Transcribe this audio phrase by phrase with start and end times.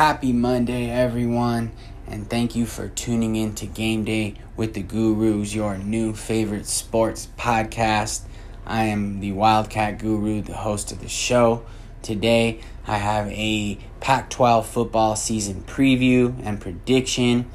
[0.00, 1.72] Happy Monday, everyone,
[2.06, 6.64] and thank you for tuning in to Game Day with the Gurus, your new favorite
[6.64, 8.22] sports podcast.
[8.64, 11.66] I am the Wildcat Guru, the host of the show.
[12.00, 17.50] Today, I have a Pac 12 football season preview and prediction.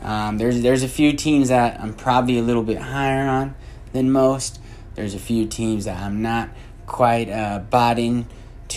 [0.00, 3.56] Um, there's, there's a few teams that I'm probably a little bit higher on
[3.92, 4.60] than most.
[4.94, 6.50] There's a few teams that I'm not
[6.86, 7.98] quite uh, bought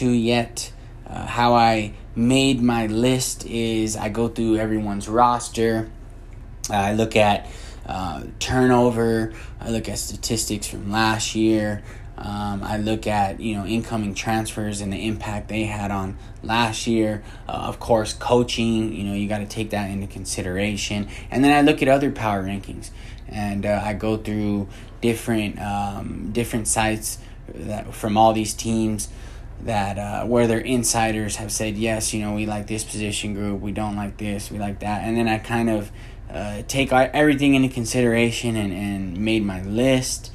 [0.01, 0.72] yet.
[1.07, 5.89] Uh, how I made my list is I go through everyone's roster.
[6.69, 7.47] I look at
[7.85, 9.33] uh, turnover.
[9.59, 11.83] I look at statistics from last year.
[12.17, 16.87] Um, I look at you know incoming transfers and the impact they had on last
[16.87, 17.23] year.
[17.49, 18.93] Uh, of course, coaching.
[18.93, 21.09] You know you got to take that into consideration.
[21.31, 22.91] And then I look at other power rankings,
[23.27, 24.69] and uh, I go through
[25.01, 27.17] different um, different sites
[27.47, 29.09] that from all these teams
[29.61, 33.61] that uh, where their insiders have said yes you know we like this position group
[33.61, 35.03] we don't like this we like that.
[35.03, 35.91] And then i kind of
[36.29, 40.31] uh, take everything into consideration and, and made my list.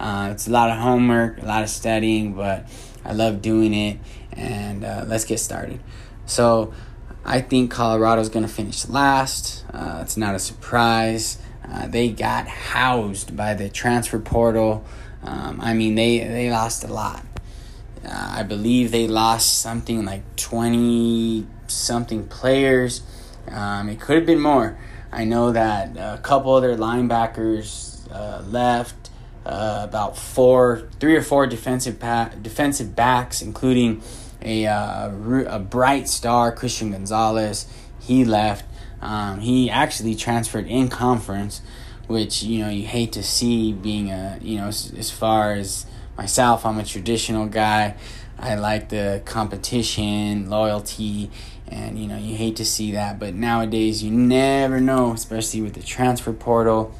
[0.00, 2.68] Uh, it's a lot of homework a lot of studying but
[3.04, 3.98] i love doing it.
[4.32, 5.80] And uh, let's get started.
[6.26, 6.72] So
[7.24, 9.64] i think colorado's going to finish last.
[9.72, 11.38] Uh, it's not a surprise.
[11.64, 14.84] Uh, they got housed by the transfer portal.
[15.22, 17.22] Um, i mean they, they lost a lot
[18.04, 23.02] uh, I believe they lost something like 20 something players.
[23.48, 24.78] Um, it could have been more.
[25.10, 29.10] I know that a couple of their linebackers uh, left.
[29.44, 34.00] Uh, about four, three or four defensive pa- defensive backs, including
[34.40, 35.10] a uh,
[35.48, 37.66] a bright star Christian Gonzalez.
[38.00, 38.64] He left.
[39.00, 41.60] Um, he actually transferred in conference,
[42.06, 43.72] which you know you hate to see.
[43.72, 47.96] Being a you know as, as far as myself, I'm a traditional guy.
[48.38, 51.30] I like the competition, loyalty,
[51.68, 53.18] and you know, you hate to see that.
[53.18, 56.94] But nowadays, you never know, especially with the transfer portal.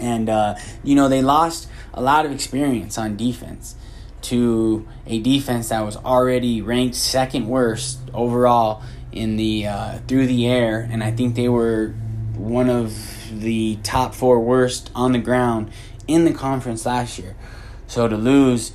[0.00, 3.76] And, uh, you know, they lost a lot of experience on defense
[4.22, 10.46] to a defense that was already ranked second worst overall in the uh, through the
[10.46, 11.94] air, and I think they were
[12.34, 12.92] one of
[13.30, 15.70] the top four worst on the ground
[16.08, 17.36] in the conference last year.
[17.94, 18.72] So to lose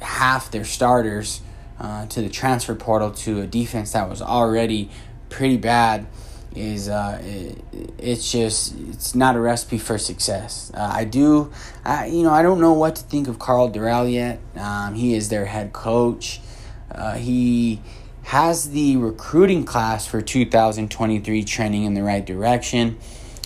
[0.00, 1.42] half their starters
[1.78, 4.90] uh, to the transfer portal to a defense that was already
[5.28, 6.06] pretty bad
[6.54, 7.62] is uh, it,
[7.98, 10.72] it's just it's not a recipe for success.
[10.72, 11.52] Uh, I do,
[11.84, 14.40] I, you know, I don't know what to think of Karl Dorrell yet.
[14.56, 16.40] Um, he is their head coach.
[16.90, 17.82] Uh, he
[18.22, 22.96] has the recruiting class for 2023 trending in the right direction.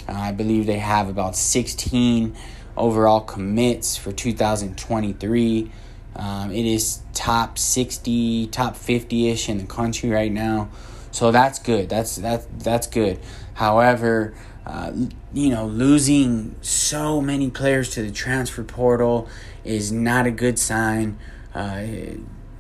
[0.09, 2.37] Uh, I believe they have about 16
[2.77, 5.71] overall commits for 2023.
[6.17, 10.69] Um, it is top 60, top 50 ish in the country right now.
[11.13, 11.89] So that's good.
[11.89, 13.19] That's that that's good.
[13.55, 14.93] However, uh,
[15.33, 19.29] you know, losing so many players to the transfer portal
[19.65, 21.19] is not a good sign
[21.55, 21.85] uh,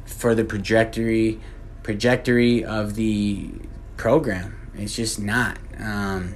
[0.04, 1.40] for the trajectory
[1.82, 3.50] trajectory of the
[3.96, 4.70] program.
[4.74, 5.58] It's just not.
[5.78, 6.34] Um,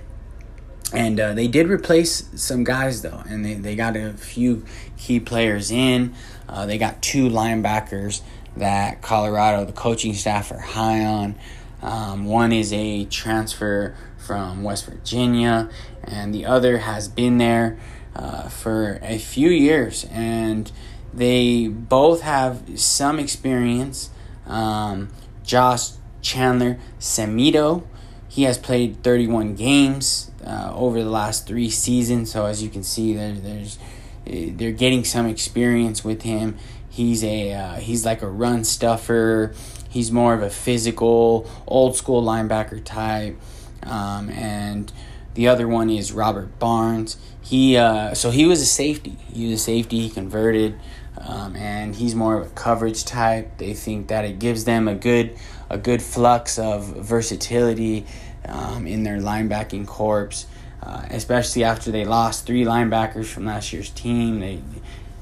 [0.92, 4.64] and uh, they did replace some guys though, and they, they got a few
[4.98, 6.14] key players in.
[6.48, 8.22] Uh, they got two linebackers
[8.56, 11.34] that Colorado, the coaching staff, are high on.
[11.82, 15.68] Um, one is a transfer from West Virginia,
[16.02, 17.78] and the other has been there
[18.14, 20.70] uh, for a few years, and
[21.12, 24.10] they both have some experience.
[24.46, 25.08] Um,
[25.42, 25.90] Josh
[26.22, 27.84] Chandler Semedo,
[28.28, 32.32] he has played 31 games uh, over the last three seasons.
[32.32, 33.78] So as you can see, there, there's
[34.26, 36.56] eh, they're getting some experience with him.
[36.88, 39.54] He's a uh, he's like a run stuffer.
[39.88, 43.38] He's more of a physical, old school linebacker type.
[43.84, 44.92] Um, and
[45.34, 47.16] the other one is Robert Barnes.
[47.42, 49.16] He uh, so he was a safety.
[49.32, 50.00] He was a safety.
[50.00, 50.78] He converted,
[51.18, 53.58] um, and he's more of a coverage type.
[53.58, 55.36] They think that it gives them a good
[55.68, 58.06] a good flux of versatility
[58.48, 60.46] um, in their linebacking corps,
[60.82, 64.40] uh, especially after they lost three linebackers from last year's team.
[64.40, 64.60] They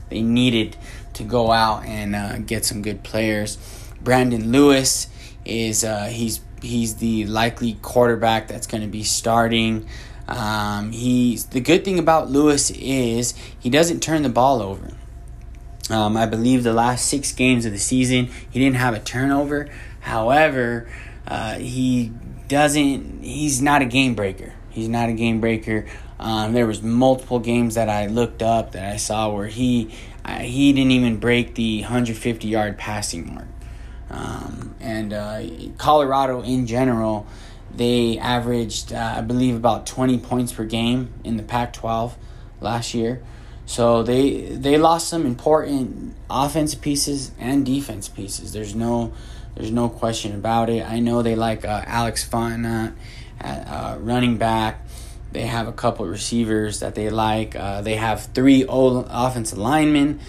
[0.08, 0.76] they needed
[1.14, 3.58] to go out and uh, get some good players.
[4.02, 5.08] Brandon Lewis
[5.44, 9.88] is uh, he's he's the likely quarterback that's going to be starting.
[10.28, 14.92] Um, he's the good thing about Lewis is he doesn't turn the ball over.
[15.90, 19.68] Um, I believe the last six games of the season he didn't have a turnover.
[20.00, 20.88] However,
[21.26, 22.12] uh, he
[22.52, 24.52] doesn't he's not a game breaker.
[24.70, 25.86] He's not a game breaker.
[26.20, 29.92] Um, there was multiple games that I looked up that I saw where he
[30.24, 33.48] uh, he didn't even break the 150 yard passing mark.
[34.10, 35.42] Um, and uh,
[35.78, 37.26] Colorado in general,
[37.74, 42.16] they averaged, uh, I believe, about 20 points per game in the Pac 12
[42.60, 43.22] last year.
[43.64, 48.52] So they they lost some important offensive pieces and defense pieces.
[48.52, 49.14] There's no
[49.54, 50.84] there's no question about it.
[50.84, 52.94] I know they like uh, Alex Fontenot
[53.40, 54.86] at uh, running back.
[55.32, 57.56] They have a couple receivers that they like.
[57.56, 60.20] Uh, they have three old offensive linemen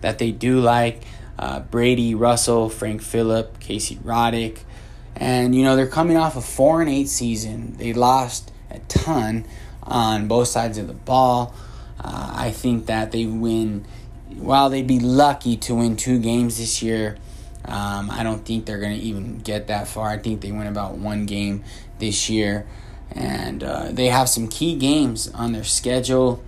[0.00, 1.02] that they do like.
[1.38, 4.60] Uh, Brady Russell, Frank Fillip, Casey Roddick,
[5.16, 7.76] and you know they're coming off a four and eight season.
[7.76, 9.46] They lost a ton
[9.82, 11.54] on both sides of the ball.
[11.98, 13.84] Uh, I think that they win.
[14.36, 17.16] While they'd be lucky to win two games this year,
[17.64, 20.08] um, I don't think they're going to even get that far.
[20.08, 21.64] I think they win about one game
[21.98, 22.66] this year
[23.14, 26.42] and uh, they have some key games on their schedule.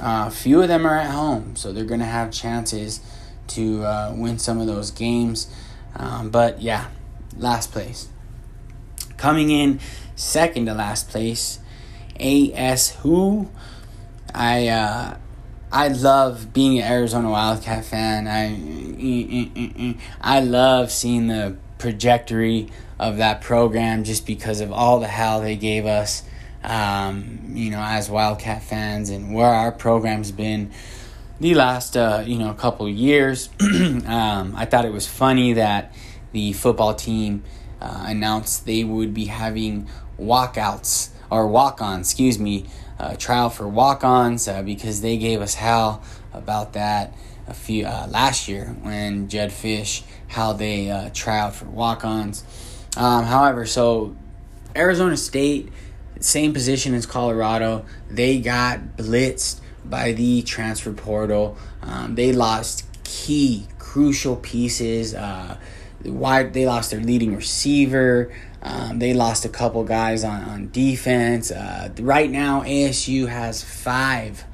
[0.00, 3.00] Uh, a few of them are at home, so they're going to have chances
[3.48, 5.52] to uh, win some of those games.
[5.96, 6.88] Um, but yeah,
[7.36, 8.08] last place.
[9.16, 9.80] Coming in
[10.14, 11.58] second to last place,
[12.18, 13.48] ASU.
[14.32, 15.16] I uh,
[15.72, 18.26] I love being an Arizona Wildcat fan.
[18.26, 22.68] I I love seeing the trajectory
[22.98, 26.24] of that program just because of all the hell they gave us,
[26.64, 30.72] um, you know, as Wildcat fans and where our program's been
[31.38, 33.48] the last, uh, you know, couple years.
[33.60, 35.94] um, I thought it was funny that
[36.32, 37.44] the football team
[37.80, 39.88] uh, announced they would be having
[40.18, 42.66] walkouts or walk-ons, excuse me,
[42.98, 47.14] uh, trial for walk-ons uh, because they gave us hell about that
[47.46, 51.10] a few uh, last year when Jedd Fisch how they uh,
[51.50, 52.44] for walk-ons.
[52.96, 54.16] Um, however, so
[54.76, 55.70] Arizona State,
[56.20, 61.56] same position as Colorado, they got blitzed by the transfer portal.
[61.82, 65.14] Um, they lost key, crucial pieces.
[65.14, 65.56] Uh,
[66.02, 68.32] why they lost their leading receiver.
[68.62, 71.50] Um, they lost a couple guys on, on defense.
[71.50, 74.44] Uh, right now, ASU has five,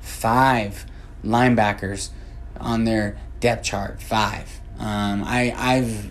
[0.00, 0.84] five
[1.24, 2.10] linebackers
[2.60, 4.02] on their depth chart.
[4.02, 4.60] Five.
[4.78, 6.10] Um, I I've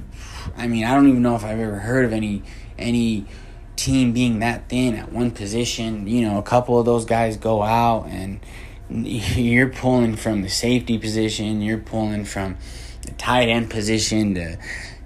[0.57, 2.43] I mean I don't even know if I've ever heard of any
[2.77, 3.25] any
[3.75, 6.07] team being that thin at one position.
[6.07, 8.39] You know, a couple of those guys go out and
[8.89, 12.57] you're pulling from the safety position, you're pulling from
[13.03, 14.57] the tight end position to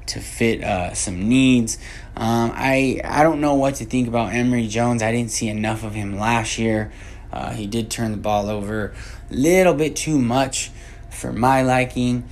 [0.07, 1.77] to fit uh, some needs.
[2.15, 5.01] Um, I I don't know what to think about Emory Jones.
[5.01, 6.91] I didn't see enough of him last year.
[7.31, 8.93] Uh, he did turn the ball over
[9.29, 10.71] a little bit too much
[11.09, 12.25] for my liking.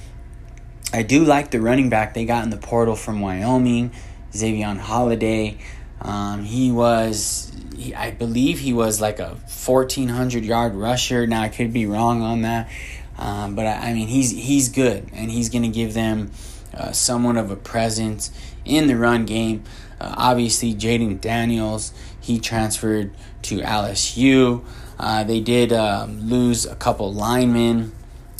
[0.92, 3.92] I do like the running back they got in the portal from Wyoming,
[4.34, 5.60] Xavier Valladay.
[6.02, 11.28] Um, he was, he, I believe he was like a 1,400 yard rusher.
[11.28, 12.70] Now, I could be wrong on that.
[13.18, 16.32] Um, but I, I, mean, he's he's good, and he's going to give them
[16.74, 18.32] uh, somewhat of a presence
[18.66, 19.64] in the run game.
[20.00, 23.12] Uh, obviously, Jayden Daniels, he transferred
[23.44, 24.64] to LSU.
[24.98, 27.92] Uh, they did um, lose a couple linemen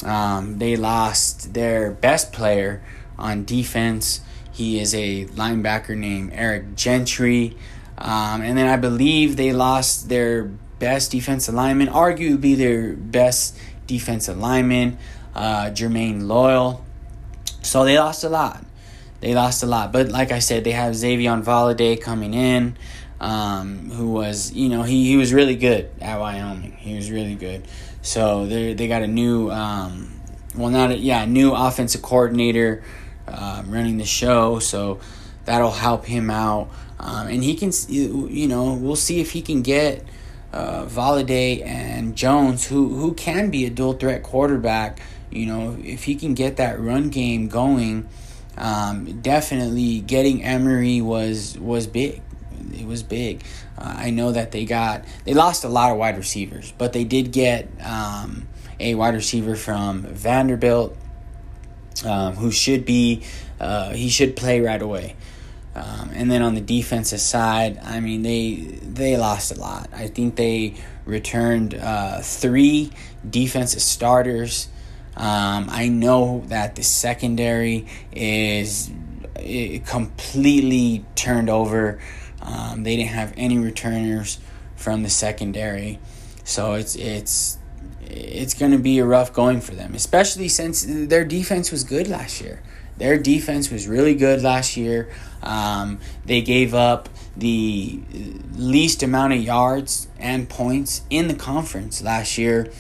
[0.04, 2.82] um, they lost their best player
[3.18, 4.22] on defense.
[4.52, 7.58] He is a linebacker named Eric Gentry.
[7.98, 10.46] Um, and then I believe they lost their
[10.80, 13.58] best defensive lineman, arguably their best
[13.88, 14.98] defensive lineman,
[15.36, 16.86] uh, Jermayne Lole.
[17.62, 18.64] So they lost a lot.
[19.22, 19.92] They lost a lot.
[19.92, 22.78] But like I said, they have Xavier Valladay coming in,
[23.20, 26.74] um, who was, you know, he, he was really good at Wyoming.
[26.74, 27.66] He was really good.
[28.02, 30.20] So they they got a new, um,
[30.56, 32.82] well, not a, yeah, new offensive coordinator
[33.28, 34.60] uh, running the show.
[34.60, 35.00] So
[35.46, 39.62] that'll help him out, um, and he can, you know, we'll see if he can
[39.62, 40.06] get
[40.54, 40.88] uh,
[41.66, 45.00] and Jones, who who can be a dual threat quarterback.
[45.30, 48.08] You know, if he can get that run game going,
[48.58, 52.22] um, definitely getting Emory was was big.
[52.74, 53.44] It was big.
[53.78, 57.04] Uh, I know that they got they lost a lot of wide receivers, but they
[57.04, 58.48] did get um,
[58.80, 60.96] a wide receiver from Vanderbilt
[62.06, 63.24] um, who should be
[63.60, 65.16] uh, he should play right away.
[65.76, 69.90] Um, and then on the defensive side, I mean they they lost a lot.
[69.94, 70.76] I think they
[71.06, 72.92] returned uh, three
[73.28, 74.68] defensive starters.
[75.20, 78.90] Um, I know that the secondary is
[79.86, 82.00] completely turned over.
[82.42, 84.40] Um, they didn't have any returners
[84.78, 86.00] from the secondary,
[86.46, 87.58] so it's it's
[88.02, 92.08] it's going to be a rough going for them, especially since their defense was good
[92.08, 92.64] last year.
[92.98, 95.10] Their defense was really good last year.
[95.44, 98.00] Um, they gave up the
[98.56, 102.72] least amount of yards and points in the conference last year.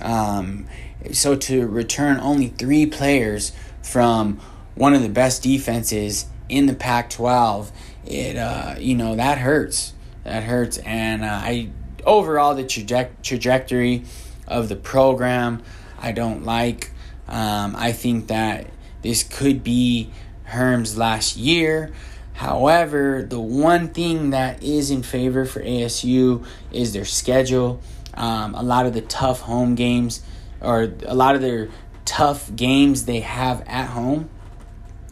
[0.00, 0.66] Um,
[1.12, 4.40] so to return only three players from
[4.74, 7.70] one of the best defenses in the Pac-12,
[8.06, 9.92] it uh, you know that hurts.
[10.24, 11.70] That hurts, and uh, I
[12.04, 14.04] overall the traje- trajectory
[14.46, 15.62] of the program
[15.98, 16.92] I don't like.
[17.28, 18.66] Um, I think that
[19.02, 20.10] this could be
[20.44, 21.92] Herm's last year.
[22.34, 27.80] However, the one thing that is in favor for ASU is their schedule.
[28.14, 30.22] Um, a lot of the tough home games,
[30.64, 31.68] or a lot of their
[32.04, 34.28] tough games they have at home,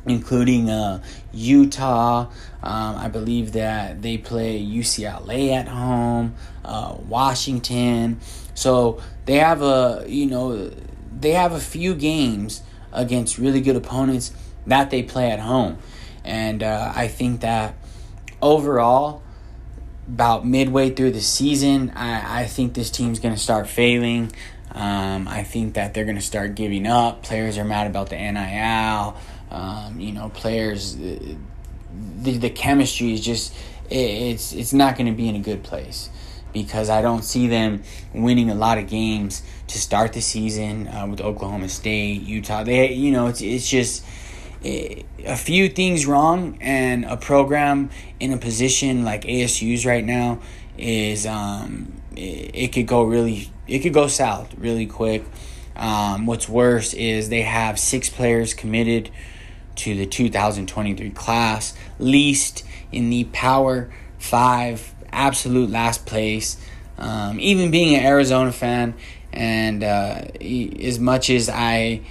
[0.06, 2.28] including uh, Utah.
[2.62, 8.20] Um, I believe that they play UCLA at home, uh, Washington.
[8.54, 10.70] So they have a you know
[11.18, 14.32] they have a few games against really good opponents
[14.66, 15.78] that they play at home,
[16.24, 17.74] and uh, I think that
[18.40, 19.22] overall.
[20.08, 24.32] About midway through the season, I, I think this team's going to start failing.
[24.74, 27.22] Um, I think that they're going to start giving up.
[27.22, 29.16] Players are mad about the NIL.
[29.50, 31.34] Um, you know, players, uh,
[32.22, 33.54] the, the chemistry is just,
[33.90, 36.08] it, it's, it's not going to be in a good place
[36.52, 37.82] because I don't see them
[38.14, 42.64] winning a lot of games to start the season uh, with Oklahoma State, Utah.
[42.64, 44.04] They, you know, it's it's just
[44.62, 50.40] it, a few things wrong, and a program in a position like ASU's right now
[50.78, 55.24] is um, it, it could go really it could go south really quick.
[55.76, 59.10] Um, what's worse is they have six players committed
[59.76, 66.56] to the 2023 class, least in the Power Five absolute last place.
[66.98, 68.94] Um, even being an Arizona fan,
[69.32, 72.02] and uh, as much as I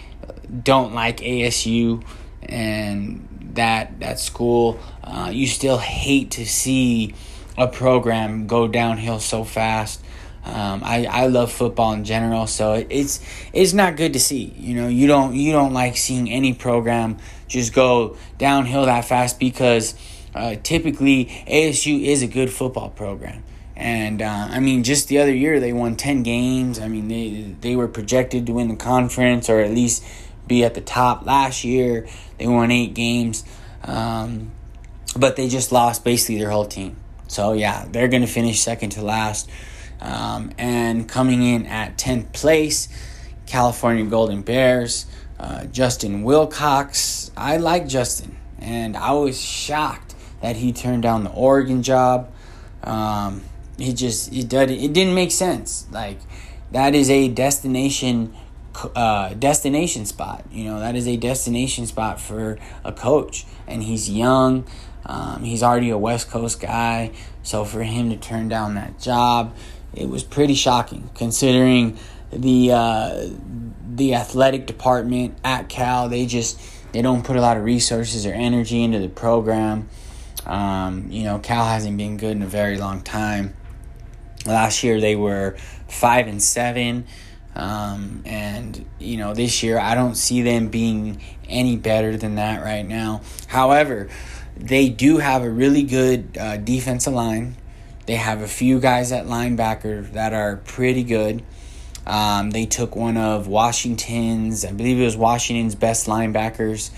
[0.63, 2.03] don't like ASU
[2.41, 7.13] and that that school, uh, you still hate to see
[7.58, 10.00] a program go downhill so fast.
[10.43, 13.19] Um, I, I love football in general, so it, it's
[13.53, 14.53] it's not good to see.
[14.57, 17.17] You know, you don't you don't like seeing any program
[17.48, 19.93] just go downhill that fast because
[20.33, 23.43] uh, typically, ASU is a good football program.
[23.75, 26.79] And uh, I mean, just the other year they won ten games.
[26.79, 30.03] I mean, they they were projected to win the conference or at least
[30.48, 31.25] be at the top.
[31.25, 32.07] Last year
[32.38, 33.43] they won eight games,
[33.83, 34.51] um,
[35.17, 36.95] but they just lost basically their whole team.
[37.27, 39.50] So yeah, they're gonna finish second to last.
[40.01, 42.88] Um, and coming in at tenth place,
[43.46, 45.05] California Golden Bears.
[45.41, 47.31] Uh, Justin Wilcox.
[47.36, 52.31] I like Justin, and I was shocked that he turned down the Oregon job.
[52.84, 53.41] Um,
[53.79, 55.88] he just it did it didn't make sense.
[55.89, 56.20] Like
[56.72, 58.36] that is a destination
[58.96, 60.46] uh, destination spot.
[60.51, 64.67] You know that is a destination spot for a coach, and he's young.
[65.08, 69.55] Um, he's already a West Coast guy, so for him to turn down that job,
[69.93, 71.98] it was pretty shocking considering
[72.31, 73.29] the uh,
[73.95, 76.10] the athletic department at Cal.
[76.10, 76.60] They just
[76.91, 79.89] they don't put a lot of resources or energy into the program.
[80.45, 83.55] Um, you know, Cal hasn't been good in a very long time.
[84.45, 85.55] Last year they were
[85.88, 87.05] five and seven,
[87.53, 92.63] um, and you know this year I don't see them being any better than that
[92.63, 93.21] right now.
[93.48, 94.10] However,
[94.55, 97.55] they do have a really good uh, defensive line.
[98.05, 101.43] They have a few guys at linebacker that are pretty good.
[102.05, 106.89] Um, they took one of Washington's, I believe it was Washington's best linebackers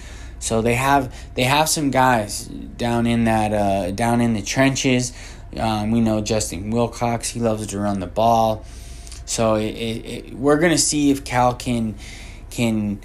[0.44, 5.14] so they have they have some guys down in that uh, down in the trenches.
[5.58, 8.66] Um, we know Justin Wilcox; he loves to run the ball.
[9.26, 11.96] So it, it, it, we're gonna see if Cal can
[12.50, 13.00] can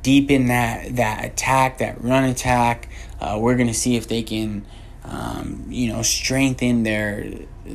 [0.00, 2.88] deepen that that attack, that run attack.
[3.20, 4.64] Uh, we're gonna see if they can,
[5.04, 7.24] um, you know, strengthen their
[7.66, 7.70] uh,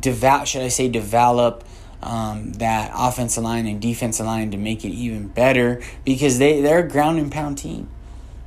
[0.00, 0.48] devout.
[0.48, 1.64] Should I say develop?
[2.00, 6.78] Um, that offensive line and defensive line to make it even better because they, they're
[6.78, 7.88] a ground and pound team.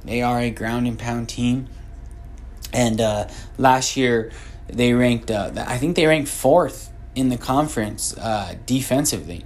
[0.05, 1.67] They are a ground and pound team.
[2.73, 4.31] And uh, last year,
[4.67, 9.45] they ranked, uh, I think they ranked fourth in the conference uh, defensively.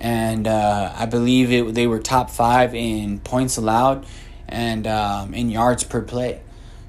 [0.00, 4.04] And uh, I believe it, they were top five in points allowed
[4.48, 6.40] and um, in yards per play.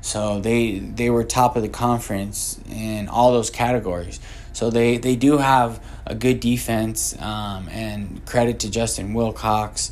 [0.05, 4.19] So they they were top of the conference in all those categories.
[4.53, 9.91] So they, they do have a good defense, um, and credit to Justin Wilcox.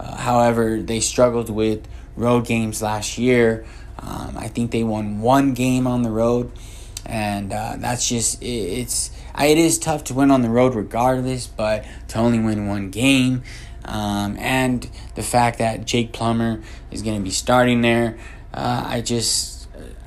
[0.00, 3.64] Uh, however, they struggled with road games last year.
[4.00, 6.50] Um, I think they won one game on the road,
[7.06, 11.46] and uh, that's just it, it's it is tough to win on the road regardless,
[11.46, 13.44] but to only win one game,
[13.84, 18.18] um, and the fact that Jake Plummer is going to be starting there,
[18.52, 19.50] uh, I just.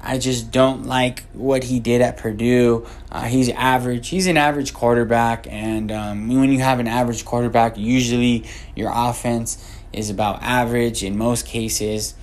[0.08, 2.86] I just don't like what he did at Purdue.
[3.12, 4.10] Uh, he's average.
[4.10, 9.58] He's an average quarterback, and um, when you have an average quarterback, usually your offense
[9.92, 12.14] is about average in most cases.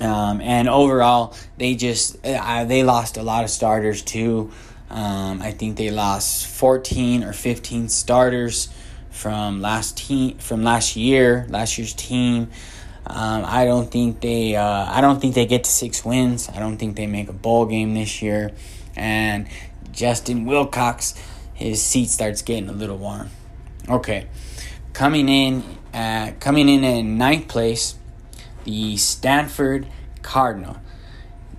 [0.00, 4.50] Um, and overall, they just uh, they lost a lot of starters too.
[4.90, 8.68] Um, I think they lost 14 or 15 starters
[9.10, 12.50] from last team from last year, last year's team.
[13.06, 16.48] Um, I don't think they uh, I don't think they get to six wins.
[16.48, 18.52] I don't think they make a bowl game this year.
[18.96, 19.46] And
[19.92, 21.14] Justin Wilcox,
[21.52, 23.30] his seat starts getting a little warm.
[23.88, 24.26] Okay,
[24.94, 27.96] coming in at, coming in in ninth place,
[28.64, 29.86] the Stanford
[30.22, 30.78] Cardinal.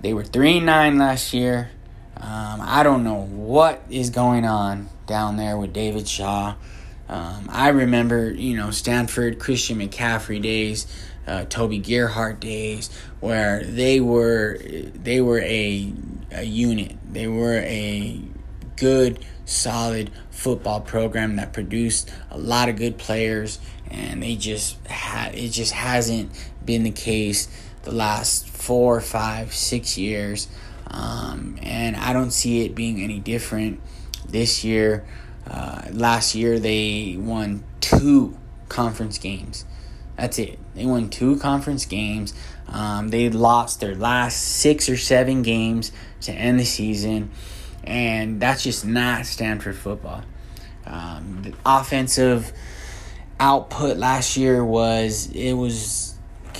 [0.00, 1.70] They were three nine last year.
[2.16, 6.54] Um, I don't know what is going on down there with David Shaw.
[7.08, 10.86] Um, I remember, you know, Stanford, Christian McCaffrey days,
[11.26, 12.90] uh, Toby Gerhart days,
[13.20, 15.92] where they were they were a
[16.32, 16.96] a unit.
[17.10, 18.20] They were a
[18.76, 23.58] good, solid football program that produced a lot of good players,
[23.90, 26.30] and they just had it just hasn't
[26.64, 27.48] been the case
[27.86, 30.48] the last four, five, six years.
[30.88, 33.80] Um, and I don't see it being any different
[34.28, 35.06] this year.
[35.48, 38.36] Uh, last year they won two
[38.68, 39.64] conference games.
[40.16, 40.58] That's it.
[40.76, 42.34] They won two conference games.
[42.68, 45.92] Um, they lost their last six or seven games
[46.22, 47.30] to end the season,
[47.84, 50.22] and that's just not Stanford football.
[50.84, 52.52] Um, the offensive
[53.40, 56.14] output last year was it was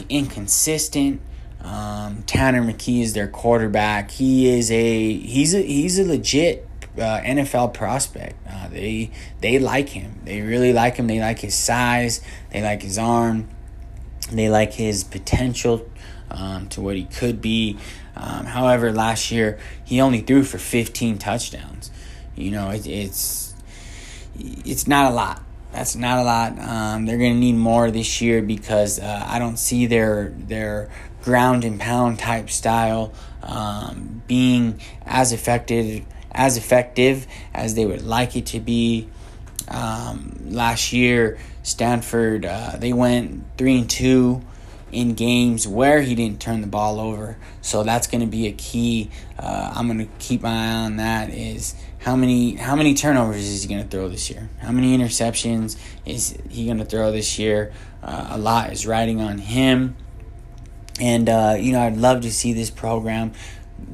[0.08, 1.20] inconsistent.
[1.62, 4.10] Um, Tanner McKee is their quarterback.
[4.10, 8.36] He is a he's a he's a legit uh, NFL prospect.
[8.48, 10.20] Uh, they they like him.
[10.24, 11.06] They really like him.
[11.06, 12.20] They like his size.
[12.52, 13.48] They like his arm.
[14.30, 15.88] They like his potential
[16.30, 17.78] um, to what he could be.
[18.16, 21.90] Um, however, last year he only threw for 15 touchdowns.
[22.34, 23.54] You know, it, it's
[24.38, 25.42] it's not a lot.
[25.72, 26.58] That's not a lot.
[26.58, 30.90] Um, they're going to need more this year because uh, I don't see their their
[31.22, 38.36] ground and pound type style um, being as effective as effective as they would like
[38.36, 39.08] it to be.
[39.68, 44.40] Um, last year, Stanford uh, they went three and two
[44.92, 47.36] in games where he didn't turn the ball over.
[47.60, 49.10] So that's going to be a key.
[49.36, 51.30] Uh, I'm going to keep my eye on that.
[51.30, 54.48] Is how many how many turnovers is he going to throw this year?
[54.58, 57.72] How many interceptions is he going to throw this year?
[58.00, 59.96] Uh, a lot is riding on him.
[61.00, 63.32] And uh, you know, I'd love to see this program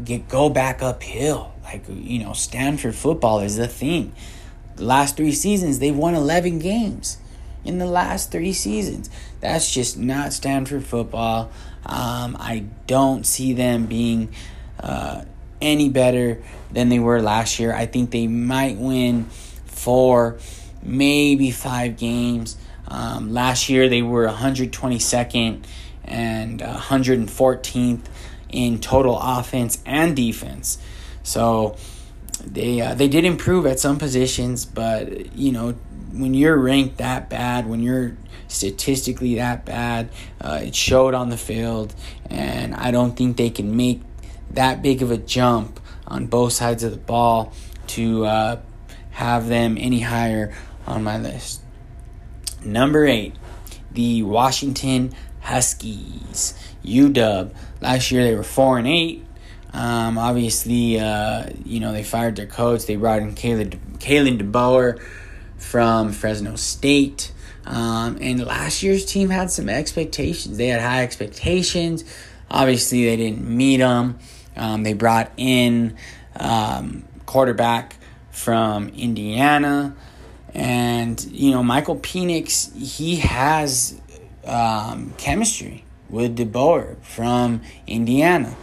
[0.05, 1.55] get go back uphill.
[1.65, 4.13] Like you know, Stanford football is the thing.
[4.77, 7.17] The last three seasons, they've won eleven games.
[7.65, 9.09] In the last three seasons,
[9.41, 11.51] that's just not Stanford football.
[11.87, 14.31] Um, I don't see them being
[14.81, 15.25] uh,
[15.61, 17.73] any better than they were last year.
[17.73, 19.27] I think they might win
[19.67, 20.39] four,
[20.83, 22.57] maybe five games.
[22.89, 25.65] Um, last year they were 122nd
[26.05, 28.01] and 114th
[28.49, 30.79] in total offense and defense.
[31.23, 31.77] So
[32.45, 35.75] they uh, they did improve at some positions, but you know
[36.13, 38.17] when you're ranked that bad, when you're
[38.49, 41.95] statistically that bad, uh, it showed on the field,
[42.29, 44.03] and I don't think they can make
[44.51, 47.53] that big of a jump on both sides of the ball
[47.89, 48.61] to uh,
[49.11, 50.55] have them any higher
[50.87, 51.63] on my list.
[52.65, 53.35] Number eight,
[53.91, 56.55] the Washington Huskies.
[56.85, 57.53] UW.
[57.81, 59.25] Last year they were four and eight.
[59.73, 62.87] Um, obviously, uh, you know they fired their coach.
[62.87, 65.01] They brought in Kalen Kalen DeBoer
[65.63, 67.33] from Fresno State.
[67.65, 70.59] Um, and last year's team had some expectations.
[70.59, 72.05] They had high expectations.
[72.51, 74.19] Obviously, they didn't meet them.
[74.57, 75.97] Um, they brought in
[76.37, 77.97] um, quarterback
[78.31, 79.95] from Indiana,
[80.53, 82.75] and you know Michael Penix.
[82.77, 83.99] He has
[84.45, 88.55] um, chemistry with DeBoer from Indiana,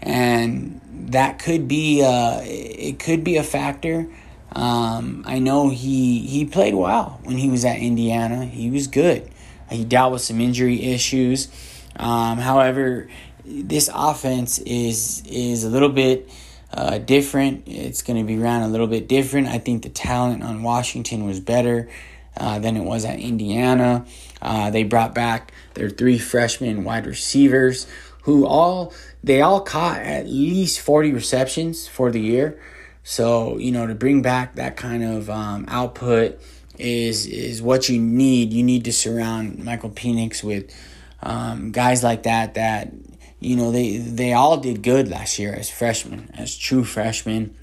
[0.00, 4.06] and that could be uh, it could be a factor.
[4.54, 8.44] Um, I know he he played well when he was at Indiana.
[8.44, 9.30] He was good.
[9.70, 11.48] He dealt with some injury issues.
[11.96, 13.08] Um, however,
[13.44, 16.28] this offense is is a little bit
[16.72, 17.64] uh, different.
[17.66, 19.48] It's going to be ran a little bit different.
[19.48, 21.88] I think the talent on Washington was better
[22.36, 24.06] uh, than it was at Indiana.
[24.40, 27.86] Uh, they brought back their three freshman wide receivers
[28.22, 32.60] who all they all caught at least 40 receptions for the year.
[33.04, 36.40] So, you know, to bring back that kind of um, output
[36.78, 38.52] is is what you need.
[38.52, 40.74] You need to surround Michael Penix with
[41.22, 42.92] um, guys like that that
[43.40, 47.56] you know they they all did good last year as freshmen, as true freshmen,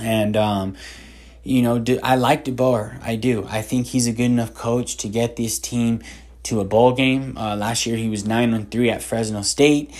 [0.00, 0.76] and um,
[1.42, 3.02] you know I like DeBoer.
[3.02, 3.46] I do.
[3.48, 6.02] I think he's a good enough coach to get this team
[6.44, 7.36] to a bowl game.
[7.36, 9.92] Uh, last year he was nine and three at Fresno State.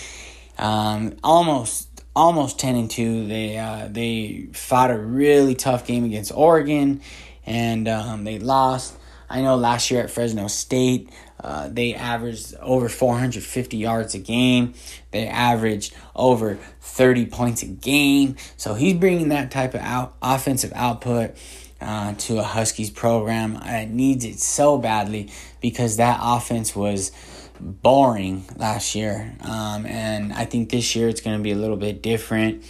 [0.59, 1.90] Um, almost
[2.21, 3.27] almost ten and two.
[3.27, 7.01] They uh, they fought a really tough game against Oregon,
[7.47, 8.95] and um, they lost.
[9.29, 11.09] I know last year at Fresno State,
[11.43, 14.75] uh, they averaged over 450 yards a game.
[15.13, 18.37] They averaged over 30 points a game.
[18.57, 21.37] So he's bringing that type of out, offensive output
[21.81, 23.57] uh, to a Huskies program.
[23.65, 25.31] It needs it so badly
[25.61, 27.13] because that offense was
[27.61, 29.37] boring last year.
[29.41, 32.65] Um, and I think this year it's going to be a little bit different.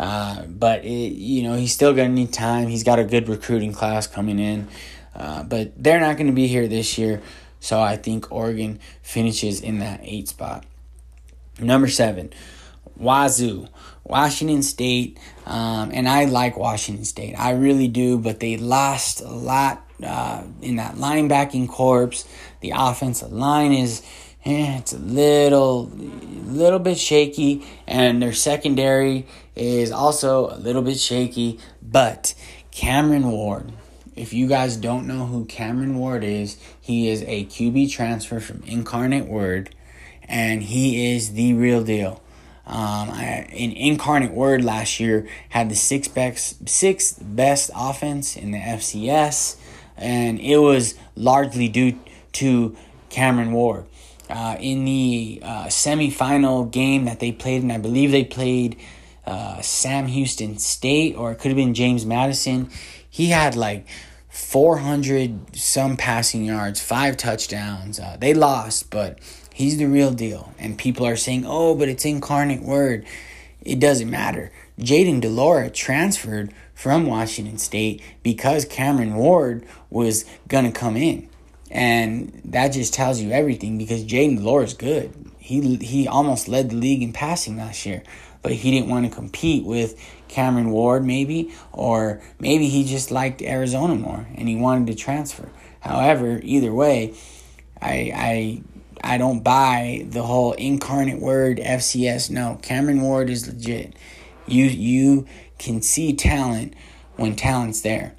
[0.00, 2.68] Uh, but it, you know he's still gonna need time.
[2.68, 4.66] He's got a good recruiting class coming in,
[5.14, 7.20] uh, but they're not gonna be here this year.
[7.60, 10.64] So I think Oregon finishes in that eight spot.
[11.60, 12.32] Number seven,
[12.96, 13.68] Wazoo,
[14.02, 17.34] Washington State, um, and I like Washington State.
[17.34, 22.24] I really do, but they lost a lot uh, in that linebacking corps.
[22.60, 24.02] The offensive line is
[24.44, 25.90] eh, it's a little
[26.50, 31.58] little bit shaky, and their secondary is also a little bit shaky.
[31.82, 32.34] But
[32.70, 33.72] Cameron Ward,
[34.16, 38.62] if you guys don't know who Cameron Ward is, he is a QB transfer from
[38.66, 39.74] Incarnate Word,
[40.24, 42.22] and he is the real deal.
[42.66, 48.52] Um, I, in Incarnate Word last year had the sixth best, sixth best offense in
[48.52, 49.56] the FCS,
[49.96, 51.98] and it was largely due
[52.32, 52.76] to
[53.08, 53.86] Cameron Ward.
[54.30, 58.76] Uh, in the uh, semifinal game that they played, and I believe they played
[59.26, 62.70] uh, Sam Houston State, or it could have been James Madison.
[63.08, 63.86] He had like
[64.28, 67.98] 400 some passing yards, five touchdowns.
[67.98, 69.18] Uh, they lost, but
[69.52, 70.52] he's the real deal.
[70.58, 73.06] And people are saying, oh, but it's incarnate word.
[73.62, 74.52] It doesn't matter.
[74.78, 81.29] Jayden de Laura transferred from Washington State because Cameron Ward was going to come in.
[81.70, 85.12] And that just tells you everything because Jayden de is good.
[85.38, 88.02] He, he almost led the league in passing last year,
[88.42, 93.42] but he didn't want to compete with Cameron Ward, maybe, or maybe he just liked
[93.42, 95.48] Arizona more and he wanted to transfer.
[95.80, 97.14] However, either way,
[97.80, 98.62] I I
[99.02, 102.30] I don't buy the whole incarnate word FCS.
[102.30, 103.94] No, Cameron Ward is legit.
[104.46, 105.26] You you
[105.58, 106.74] can see talent
[107.16, 108.14] when talent's there.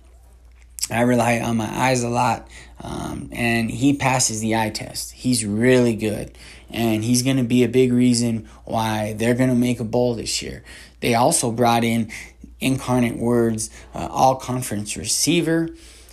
[0.89, 2.47] I rely on my eyes a lot,
[2.81, 5.11] um, and he passes the eye test.
[5.11, 6.37] He's really good,
[6.69, 10.15] and he's going to be a big reason why they're going to make a bowl
[10.15, 10.63] this year.
[10.99, 12.11] They also brought in
[12.59, 15.69] Incarnate Words uh, all conference receiver.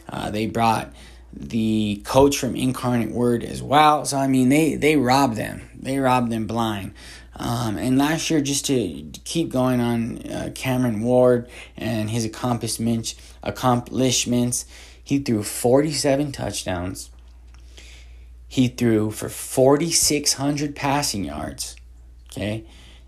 [0.09, 0.93] Uh, they brought
[1.33, 4.05] the coach from Incarnate Word as well.
[4.05, 5.69] So I mean, they they robbed them.
[5.75, 6.95] They robbed them blind.
[7.37, 13.15] Um, and last year, just to keep going on uh, Cameron Ward and his accomplishments,
[13.45, 14.67] accomplishments,
[15.09, 17.09] he threw 47 touchdowns.
[18.47, 21.77] He threw for 4,600 passing yards.
[22.31, 22.67] Okay,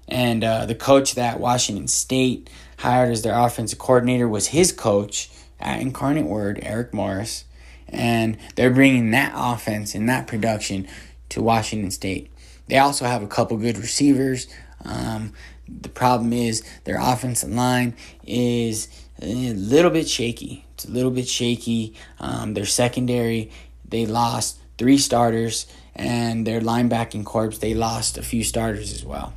[0.08, 5.28] and uh, the coach that Washington State hired as their offensive coordinator was his coach
[5.60, 7.44] at Incarnate Word, Eric Morris.
[7.86, 10.88] And they're bringing that offense and that production
[11.28, 12.30] to Washington State.
[12.68, 14.46] They also have a couple good receivers.
[14.86, 15.34] Um,
[15.68, 17.94] the problem is their offensive line
[18.26, 18.88] is
[19.20, 20.64] a little bit shaky.
[20.80, 21.94] It's a little bit shaky.
[22.18, 23.50] Um, their secondary,
[23.86, 29.34] they lost three starters, and their linebacking corps, they lost a few starters as well.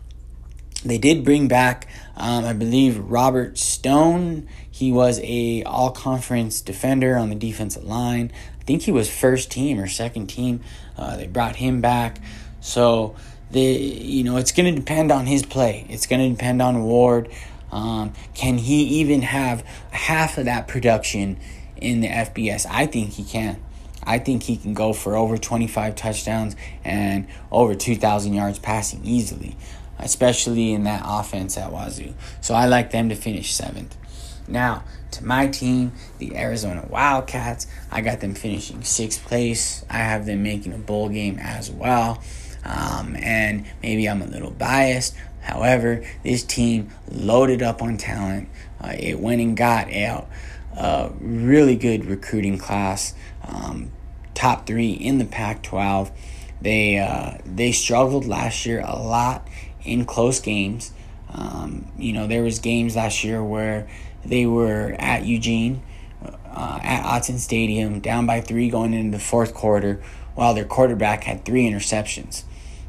[0.85, 4.47] They did bring back, um, I believe, Robert Stone.
[4.71, 8.31] He was a all conference defender on the defensive line.
[8.61, 10.61] I think he was first team or second team.
[10.97, 12.19] Uh, they brought him back.
[12.61, 13.15] So
[13.51, 15.85] the you know it's going to depend on his play.
[15.89, 17.29] It's going to depend on Ward.
[17.73, 21.37] Um, can he even have half of that production
[21.77, 22.65] in the FBS?
[22.69, 23.61] I think he can.
[24.05, 29.55] I think he can go for over 25 touchdowns and over 2,000 yards passing easily
[29.99, 32.13] especially in that offense at Wazoo.
[32.41, 33.95] So I like them to finish seventh.
[34.47, 39.85] Now, to my team, the Arizona Wildcats, I got them finishing sixth place.
[39.89, 42.21] I have them making a bowl game as well.
[42.65, 45.15] Um, and maybe I'm a little biased.
[45.43, 48.49] However, this team loaded up on talent.
[48.79, 50.25] Uh, it went and got a,
[50.77, 53.13] a really good recruiting class,
[53.45, 53.91] um,
[54.33, 56.11] top three in the Pac-12.
[56.61, 59.47] They uh, they struggled last year a lot
[59.83, 60.93] in close games.
[61.29, 63.87] Um, you know, there was games last year where
[64.23, 65.83] they were at Eugene,
[66.23, 70.01] uh, at Autzen Stadium, down by three going into the fourth quarter,
[70.35, 72.43] while their quarterback had three interceptions.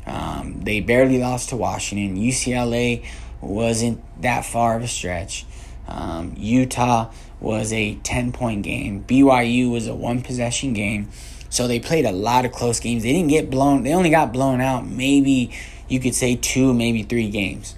[0.06, 2.16] Um, they barely lost to Washington.
[2.16, 3.04] UCLA
[3.40, 5.46] wasn't that far of a stretch.
[5.86, 9.04] Um, Utah was a 10 point game.
[9.04, 11.08] BYU was a one possession game.
[11.50, 13.02] So they played a lot of close games.
[13.02, 13.84] They didn't get blown.
[13.84, 15.52] They only got blown out maybe
[15.88, 17.76] you could say two, maybe three games.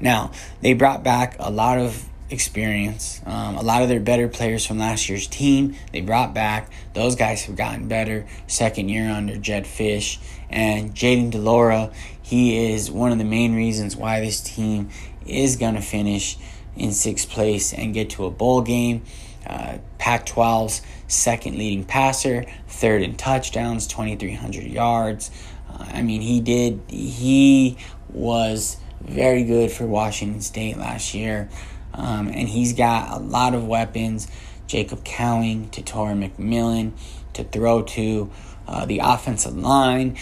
[0.00, 3.22] Now, they brought back a lot of experience.
[3.24, 6.70] Um, a lot of their better players from last year's team, they brought back.
[6.92, 8.26] Those guys have gotten better.
[8.46, 10.18] Second year under Jedd Fisch
[10.50, 11.90] And Jayden de Laura.
[12.20, 14.90] He is one of the main reasons why this team
[15.26, 16.36] is to finish
[16.76, 19.02] in sixth place and get to a bowl game.
[19.46, 25.30] Uh, Pac 12's second leading passer, third in touchdowns, 2,300 yards.
[25.70, 27.76] Uh, I mean, he did, he
[28.08, 31.48] was very good for Washington State last year.
[31.94, 34.28] Um, and he's got a lot of weapons
[34.66, 36.92] Jacob Cowing to Torry McMillan
[37.34, 38.30] to throw to.
[38.66, 40.16] Uh, the offensive line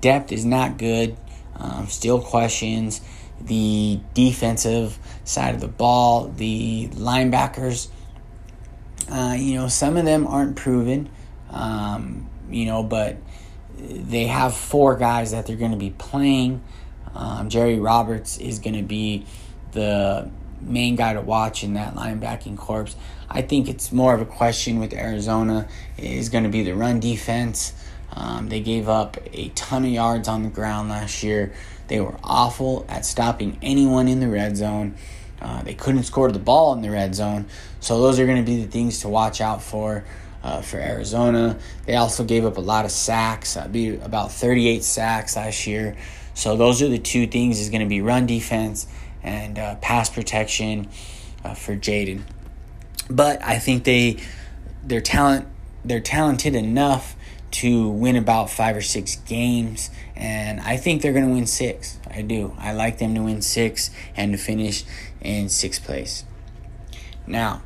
[0.00, 1.16] depth is not good,
[1.56, 3.00] um, still questions.
[3.40, 7.88] The defensive side of the ball, the linebackers,
[9.10, 11.08] uh, you know, some of them aren't proven,
[11.50, 13.16] um, you know, but
[13.78, 16.62] they have four guys that they're going to be playing.
[17.14, 19.26] Um, Jerry Roberts is going to be
[19.72, 22.94] the main guy to watch in that linebacking corps.
[23.28, 27.00] I think it's more of a question with Arizona is going to be the run
[27.00, 27.72] defense.
[28.12, 31.52] Um, they gave up a ton of yards on the ground last year.
[31.88, 34.96] They were awful at stopping anyone in the red zone.
[35.40, 37.46] Uh, they couldn't score the ball in the red zone.
[37.80, 40.04] So those are going to be the things to watch out for
[40.42, 41.58] uh, for Arizona.
[41.86, 45.96] They also gave up a lot of sacks, uh, be about 38 sacks last year.
[46.34, 48.86] So those are the two things is going to be run defense
[49.26, 50.88] and uh, pass protection
[51.44, 52.22] uh, for Jaden.
[53.10, 54.18] But I think they
[54.82, 55.46] their talent
[55.84, 57.14] they're talented enough
[57.50, 61.98] to win about five or six games, and I think they're going to win six.
[62.10, 62.54] I do.
[62.58, 64.84] I like them to win six and to finish
[65.20, 66.24] in sixth place.
[67.26, 67.62] Now,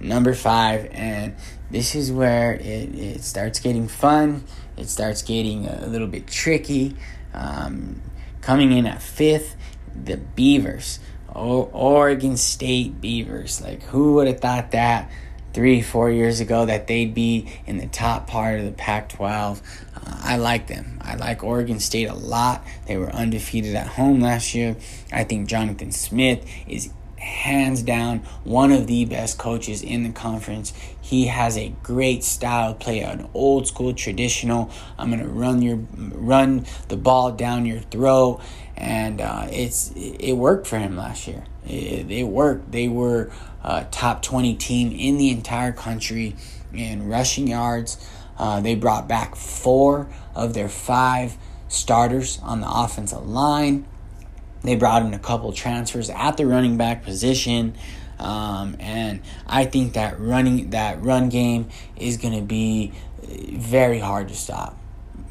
[0.00, 1.36] number five, and
[1.70, 4.44] this is where it, it starts getting fun.
[4.76, 6.96] It starts getting a little bit tricky.
[7.32, 8.02] Um,
[8.40, 9.56] coming in at fifth
[9.94, 11.00] the Beavers,
[11.34, 13.60] o- Oregon State Beavers.
[13.60, 15.10] Like, who would have thought that
[15.52, 19.62] three, four years ago that they'd be in the top part of the Pac 12?
[19.94, 20.98] Uh, I like them.
[21.02, 22.64] I like Oregon State a lot.
[22.86, 24.76] They were undefeated at home last year.
[25.12, 26.90] I think Jonathan Smith is
[27.22, 30.72] hands down one of the best coaches in the conference.
[31.00, 34.70] He has a great style of play, an old school traditional.
[34.98, 38.40] I'm gonna run your run the ball down your throat
[38.82, 41.44] and uh, it's it worked for him last year.
[41.64, 42.72] It, it worked.
[42.72, 43.30] They were
[43.62, 46.34] a top 20 team in the entire country
[46.74, 48.04] in rushing yards.
[48.36, 51.36] Uh, they brought back four of their five
[51.68, 53.86] starters on the offensive line.
[54.62, 57.76] They brought in a couple transfers at the running back position.
[58.18, 62.92] Um, and I think that running that run game is going to be
[63.22, 64.76] very hard to stop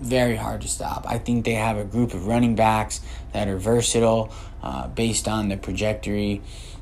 [0.02, 1.06] very hard to stop.
[1.08, 3.02] I think they have a group of running backs
[3.34, 4.34] that are versatile
[4.64, 6.42] uh, based on the trajectory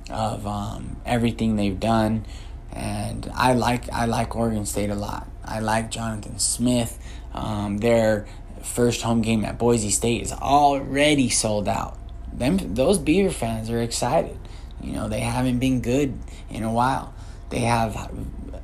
[0.10, 2.26] of um, everything they've done.
[2.72, 5.28] And I like I like Oregon State a lot.
[5.44, 6.98] I like Jonathan Smith.
[7.34, 8.28] Um, their
[8.64, 11.98] first home game at Boise State is already sold out.
[12.32, 14.38] Them those Beaver fans are excited.
[14.82, 16.18] You know they haven't been good
[16.50, 17.14] in a while.
[17.50, 18.12] They have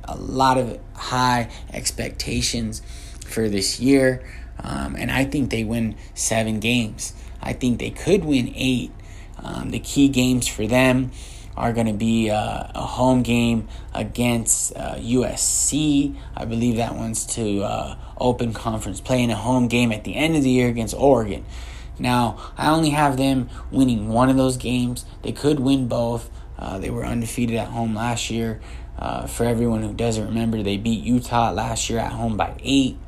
[0.04, 2.80] a lot of high expectations
[3.26, 4.22] for this year.
[4.66, 7.14] Um, and I think they win seven games.
[7.40, 8.90] I think they could win eight.
[9.38, 11.12] Um, the key games for them
[11.56, 16.16] are going to be uh, a home game against uh, USC.
[16.36, 20.16] I believe that one's to uh, open conference play in a home game at the
[20.16, 21.44] end of the year against Oregon.
[21.98, 25.06] Now, I only have them winning one of those games.
[25.22, 26.28] They could win both.
[26.58, 28.60] Uh, they were undefeated at home last year.
[28.98, 32.98] Uh, for everyone who doesn't remember, they beat Utah last year at home by eight.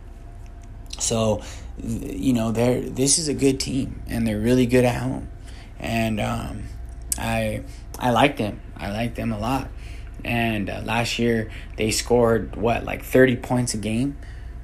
[0.99, 1.43] So,
[1.83, 5.29] you know, they're this is a good team, and they're really good at home,
[5.79, 6.65] and um,
[7.17, 7.63] I
[7.99, 8.61] I like them.
[8.77, 9.69] I like them a lot.
[10.25, 14.17] And uh, last year they scored what like thirty points a game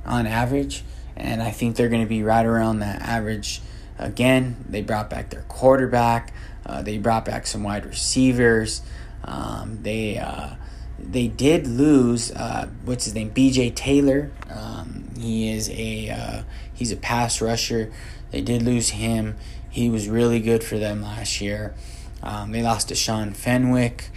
[0.04, 0.82] on average,
[1.16, 3.60] and I think they're going to be right around that average
[3.98, 4.64] again.
[4.68, 6.32] They brought back their quarterback.
[6.66, 8.82] Uh, they brought back some wide receivers.
[9.22, 10.54] Um, they uh,
[10.98, 13.70] they did lose uh, what's his name B.J.
[13.70, 14.30] Baylor.
[14.50, 17.92] Um, he is a uh, he's a pass rusher.
[18.30, 19.36] They did lose him.
[19.70, 21.74] He was really good for them last year.
[22.22, 24.10] Um, they lost to Sean Fenwick.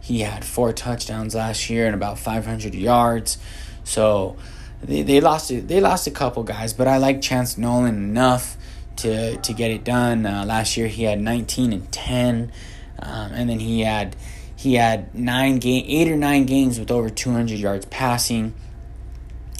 [0.00, 3.38] He had four touchdowns last year and about 500 yards.
[3.84, 4.36] So
[4.82, 8.56] they, they lost they lost a couple guys, but I like Chance Nolan enough
[8.96, 10.26] to to get it done.
[10.26, 12.52] Uh, last year he had 19 and 10,
[12.98, 14.14] um, and then he had
[14.54, 18.54] he had nine game eight or nine games with over 200 yards passing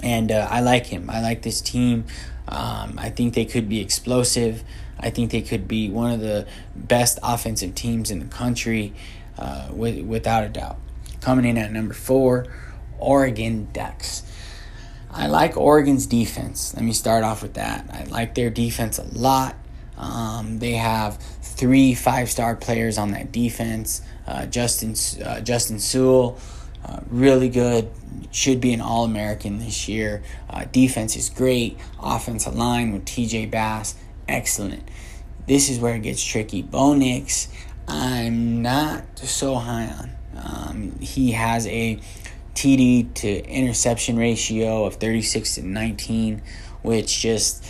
[0.04, 1.08] And uh, I like him.
[1.08, 2.04] I like this team.
[2.46, 4.62] Um, I think they could be explosive.
[5.00, 8.92] I think they could be one of the best offensive teams in the country,
[9.38, 10.78] uh, with, without a doubt.
[11.22, 12.46] Coming in at number four,
[12.98, 14.22] Oregon Ducks.
[15.10, 16.74] I like Oregon's defense.
[16.74, 17.88] Let me start off with that.
[17.90, 19.56] I like their defense a lot.
[19.96, 24.02] Um, they have three five star players on that defense.
[24.26, 26.38] Uh, Justin uh, Justin Sewell,
[26.84, 27.90] uh, really good.
[28.30, 30.22] Should be an All American this year.
[30.50, 31.78] Uh, defense is great.
[32.02, 33.94] Offensive line with TJ Bass,
[34.28, 34.82] excellent.
[35.46, 36.62] This is where it gets tricky.
[36.62, 37.48] Bo Nix,
[37.86, 40.10] I'm not so high on.
[40.36, 42.00] Um, he has a
[42.54, 46.42] TD to interception ratio of 36 to 19,
[46.82, 47.64] which just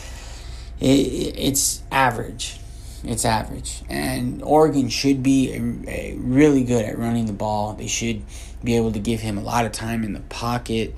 [0.81, 2.59] it, it's average.
[3.03, 3.83] It's average.
[3.89, 7.75] And Oregon should be a, a really good at running the ball.
[7.75, 8.23] They should
[8.65, 10.95] be able to give him a lot of time in the pocket.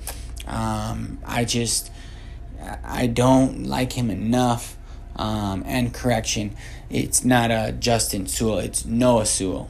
[0.47, 1.91] Um, I just
[2.83, 4.77] I don't like him enough.
[5.15, 6.55] Um, and correction,
[6.89, 9.69] it's not a Justin Sewell, it's Noah Sewell.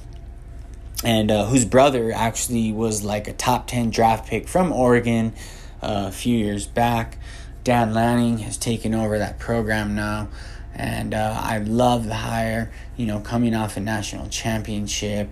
[1.03, 5.33] And uh, whose brother actually was like a top 10 draft pick from Oregon
[5.81, 7.17] uh, a few years back.
[7.63, 10.27] Dan Lanning has taken over that program now.
[10.73, 15.29] And uh, I love the hire, you know, coming off a national championship.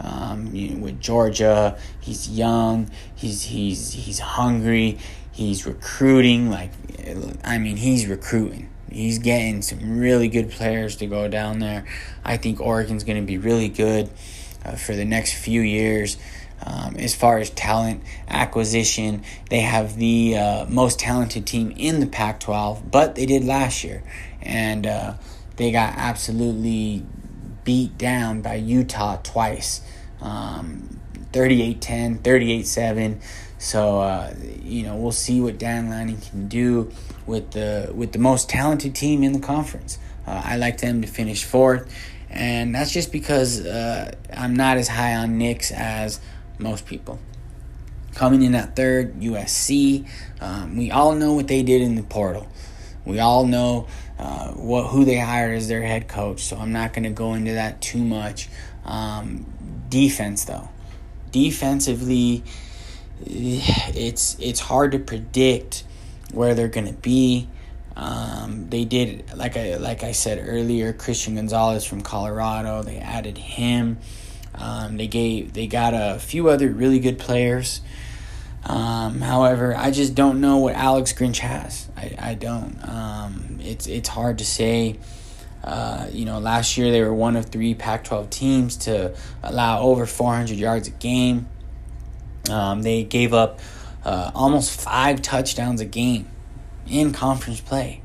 [0.00, 4.98] Um, you know, with Georgia, he's young, he's he's he's hungry,
[5.32, 6.50] he's recruiting.
[6.50, 6.70] Like,
[7.44, 8.70] I mean, he's recruiting.
[8.90, 11.84] He's getting some really good players to go down there.
[12.24, 14.10] I think Oregon's going to be really good
[14.64, 16.16] uh, for the next few years.
[16.62, 22.06] Um, as far as talent acquisition, they have the uh, most talented team in the
[22.06, 24.02] Pac 12, but they did last year.
[24.42, 25.14] And uh,
[25.56, 27.06] they got absolutely
[27.70, 29.80] beat down by Utah twice
[30.20, 30.98] um,
[31.32, 33.20] 38 10, 38 7.
[33.58, 36.90] So, uh, you know, we'll see what Dan Lanning can do
[37.26, 40.00] with the, with the most talented team in the conference.
[40.26, 41.94] Uh, I like them to finish fourth
[42.28, 46.20] and that's just because uh, I'm not as high on Nix as
[46.58, 47.20] most people.
[48.16, 50.08] Coming in at third, USC.
[50.40, 52.48] Um, we all know what they did in the portal.
[53.04, 53.86] We all know
[54.20, 56.40] uh, what who they hired as their head coach.
[56.42, 58.48] So I'm not going to go into that too much.
[58.84, 59.46] Um,
[59.88, 60.68] defense, though,
[61.32, 62.44] defensively,
[63.24, 65.84] it's it's hard to predict
[66.32, 67.48] where they're going to be.
[67.96, 72.82] Um, they did like I like I said earlier, Christian Gonzalez from Colorado.
[72.82, 73.98] They added him.
[74.54, 77.80] Um, they gave they got a few other really good players.
[78.64, 81.88] Um, however, I just don't know what Alex Grinch has.
[81.96, 82.76] I, I don't.
[82.86, 84.98] Um, it's it's hard to say.
[85.62, 90.06] Uh, you know, last year they were one of three Pac-12 teams to allow over
[90.06, 91.48] 400 yards a game.
[92.48, 93.60] Um, they gave up
[94.02, 96.28] uh, almost five touchdowns a game
[96.86, 98.00] in conference play.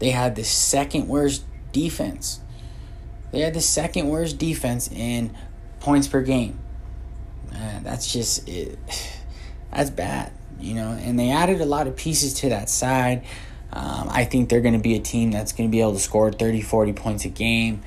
[0.00, 2.40] They had the second worst defense.
[3.30, 5.34] They had the second worst defense in
[5.80, 6.58] points per game.
[7.50, 8.78] Man, that's just it.
[9.72, 10.90] That's bad, you know.
[10.90, 13.24] And they added a lot of pieces to that side.
[13.72, 15.98] Um, I think they're going to be a team that's going to be able to
[15.98, 17.82] score 30, 40 points a game.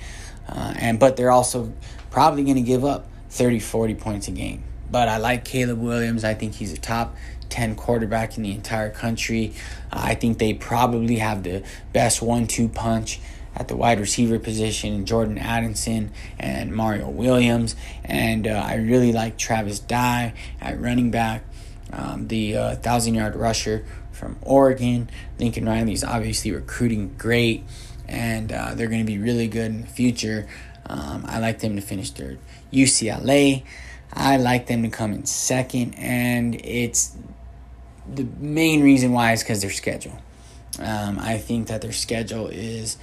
[0.48, 1.72] Uh, and but they're also
[2.10, 4.64] probably going to give up 30, 40 points a game.
[4.90, 6.24] But I like Caleb Williams.
[6.24, 7.16] I think he's a top
[7.50, 9.54] 10 quarterback in the entire country.
[9.92, 13.20] Uh, I think they probably have the best one two punch
[13.56, 17.76] at the wide receiver position Jordan Addison and Mario Williams.
[18.04, 21.44] And uh, I really like Travis Dye at running back,
[21.94, 25.10] um, the uh, thousand yard rusher from Oregon.
[25.40, 27.64] Lincoln Riley is obviously recruiting great,
[28.08, 30.48] and uh, they're going to be really good in the future.
[30.88, 32.40] Um, I like them to finish third.
[32.72, 33.64] UCLA,
[34.14, 37.16] I like them to come in second, and it's
[38.12, 40.18] the main reason why is because their schedule.
[40.80, 42.98] Um, I think that their schedule is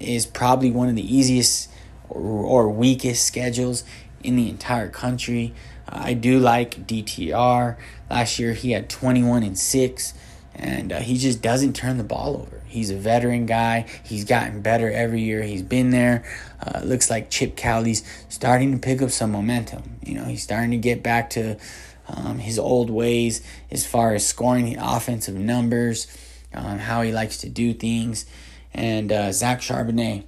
[0.00, 1.70] is probably one of the easiest
[2.08, 3.84] or, or weakest schedules
[4.22, 5.54] in the entire country.
[5.88, 7.76] I do like DTR.
[8.10, 10.14] Last year he had 21 and 6
[10.54, 12.62] and uh, he just doesn't turn the ball over.
[12.66, 13.86] He's a veteran guy.
[14.04, 16.24] He's gotten better every year he's been there.
[16.60, 19.98] Uh, looks like Chip Kelly's starting to pick up some momentum.
[20.04, 21.56] You know, he's starting to get back to
[22.08, 26.06] um, his old ways as far as scoring the offensive numbers,
[26.52, 28.26] um, how he likes to do things.
[28.74, 30.24] And uh, Zach Charbonnet,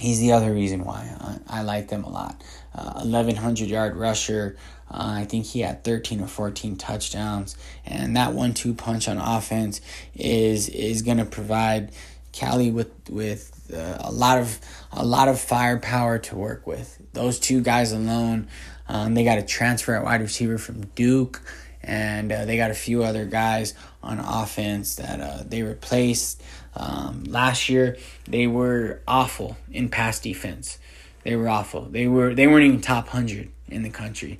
[0.00, 1.14] he's the other reason why
[1.48, 2.42] I, I like them a lot.
[2.76, 4.56] Uh, 1,100 yard rusher.
[4.90, 9.80] Uh, I think he had 13 or 14 touchdowns, and that one-two punch on offense
[10.14, 11.90] is is going to provide
[12.32, 14.60] Cali with with uh, a lot of
[14.92, 17.00] a lot of firepower to work with.
[17.14, 18.48] Those two guys alone
[18.88, 21.42] um, they got a transfer at wide receiver from Duke,
[21.82, 26.42] and uh, they got a few other guys on offense that uh, they replaced.
[26.74, 27.96] Um, last year,
[28.28, 30.78] they were awful in pass defense.
[31.26, 31.86] They were awful.
[31.86, 34.38] They were they weren't even top hundred in the country.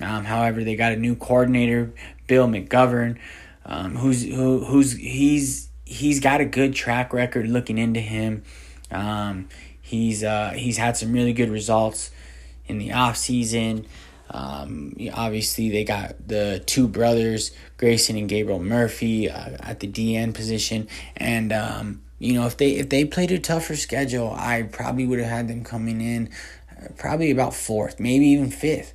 [0.00, 1.92] Um, however, they got a new coordinator,
[2.28, 3.18] Bill McGovern,
[3.66, 7.48] um, who's who, who's he's he's got a good track record.
[7.48, 8.44] Looking into him,
[8.92, 9.48] um,
[9.82, 12.12] he's uh, he's had some really good results
[12.66, 13.84] in the off season.
[14.30, 20.34] Um, obviously, they got the two brothers, Grayson and Gabriel Murphy, uh, at the DN
[20.34, 20.86] position,
[21.16, 25.18] and um, you know if they if they played a tougher schedule, I probably would
[25.18, 26.30] have had them coming in
[26.70, 28.94] uh, probably about fourth, maybe even fifth.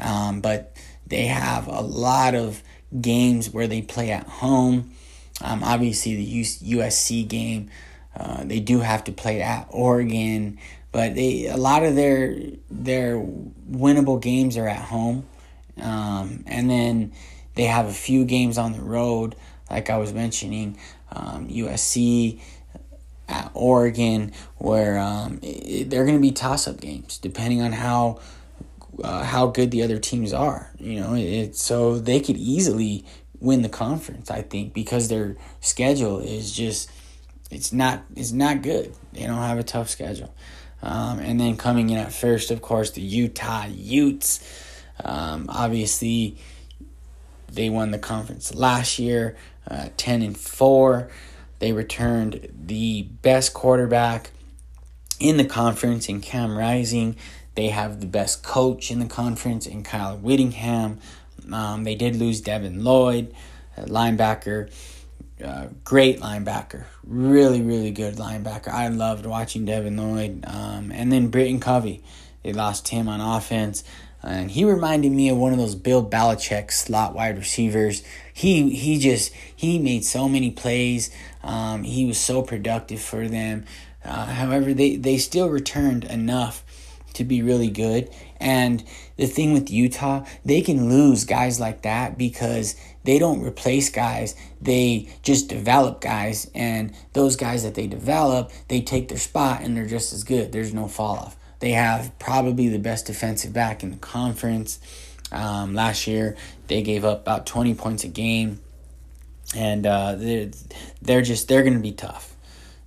[0.00, 0.76] Um, but
[1.06, 2.62] they have a lot of
[3.00, 4.92] games where they play at home.
[5.40, 7.70] Um, obviously, the USC game,
[8.16, 10.58] uh, they do have to play at Oregon,
[10.92, 12.36] but they a lot of their
[12.70, 13.16] their
[13.70, 15.26] winnable games are at home,
[15.80, 17.12] um, and then
[17.56, 19.34] they have a few games on the road,
[19.70, 20.78] like I was mentioning,
[21.14, 22.40] um, USC,
[23.28, 28.20] at Oregon, where um, it, they're going to be toss up games depending on how
[29.02, 30.70] uh, how good the other teams are.
[30.78, 33.04] You know, it, so they could easily
[33.40, 34.30] win the conference.
[34.30, 36.90] I think because their schedule is just
[37.50, 38.94] it's not it's not good.
[39.12, 40.34] They don't have a tough schedule.
[40.82, 44.40] Um, and then coming in at first, of course, the Utah Utes.
[45.02, 46.36] Um, obviously,
[47.50, 49.34] they won the conference last year,
[49.68, 51.10] uh, ten and four.
[51.58, 54.30] They returned the best quarterback
[55.20, 57.16] in the conference in Cam Rising.
[57.54, 60.98] They have the best coach in the conference in Kyle Whittingham.
[61.52, 63.34] Um, they did lose Devin Lloyd,
[63.78, 64.70] linebacker.
[65.42, 66.84] Uh, great linebacker.
[67.04, 68.68] Really, really good linebacker.
[68.68, 70.44] I loved watching Devin Lloyd.
[70.46, 72.02] Um, and then Britton Covey.
[72.42, 73.84] They lost him on offense.
[74.24, 78.02] And he reminded me of one of those Bill Belichick slot wide receivers.
[78.32, 81.10] He he just he made so many plays.
[81.42, 83.66] Um, he was so productive for them.
[84.04, 86.62] Uh, however, they, they still returned enough
[87.14, 88.10] to be really good.
[88.38, 88.84] And
[89.16, 94.34] the thing with Utah, they can lose guys like that because they don't replace guys.
[94.60, 96.50] They just develop guys.
[96.54, 100.52] And those guys that they develop, they take their spot and they're just as good.
[100.52, 101.36] There's no fall off.
[101.60, 104.78] They have probably the best defensive back in the conference.
[105.32, 106.36] Um, last year,
[106.68, 108.60] they gave up about 20 points a game.
[109.56, 110.50] And uh, they're,
[111.00, 112.34] they're just, they're going to be tough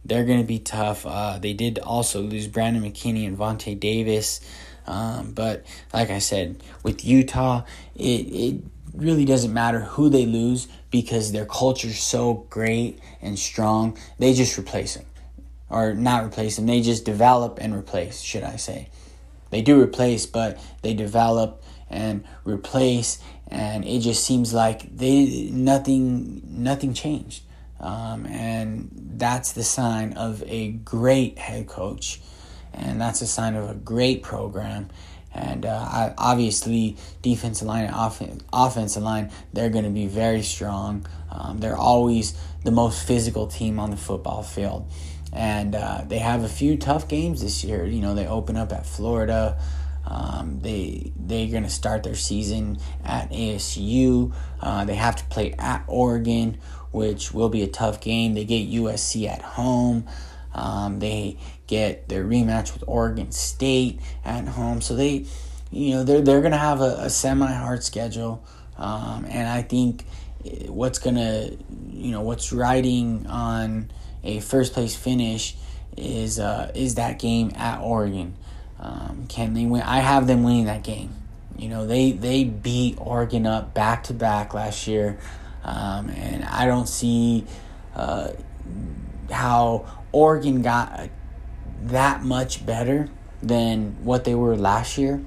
[0.08, 1.06] they're going to be tough.
[1.06, 4.40] Uh, they did also lose Brandon McKinney and Vonte Davis.
[4.88, 7.64] Um, but like I said, with Utah,
[7.96, 8.64] it, it
[8.94, 13.98] really doesn't matter who they lose because their culture's so great and strong.
[14.18, 15.06] They just replace them.
[15.70, 18.90] Or not replace them, they just develop and replace, should I say.
[19.50, 26.42] They do replace, but they develop and replace and it just seems like they nothing
[26.46, 27.44] nothing changed
[27.80, 32.20] um, and that's the sign of a great head coach.
[32.74, 34.90] And that's a sign of a great program.
[35.34, 41.06] And uh, obviously, defensive line and off- offensive line, they're going to be very strong.
[41.32, 44.90] Um, they're always the most physical team on the football field.
[45.34, 47.86] And uh, they have a few tough games this year.
[47.86, 49.60] You know, they open up at Florida.
[50.06, 54.34] Um, they they're gonna start their season at ASU.
[54.62, 56.58] Uh, they have to play at Oregon,
[56.92, 58.34] which will be a tough game.
[58.34, 60.08] They get USC at home.
[60.54, 64.80] Um, they get their rematch with Oregon State at home.
[64.80, 65.26] So they,
[65.72, 68.46] you know, they're they're gonna have a, a semi hard schedule,
[68.78, 70.06] um, and I think
[70.68, 71.50] what's gonna,
[71.92, 73.92] you know, what's riding on
[74.28, 75.56] a first place finish
[75.96, 78.36] is uh, is that game at Oregon.
[78.80, 79.82] Um, can they win?
[79.82, 81.12] I have them winning that game.
[81.58, 85.18] You know, they they beat Oregon up back to back last year.
[85.64, 87.46] Um, and I don't see
[87.96, 88.32] uh,
[89.32, 91.10] how Oregon got
[91.84, 93.10] that much better
[93.42, 95.22] than what they were last year.